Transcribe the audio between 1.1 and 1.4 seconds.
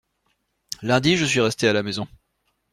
je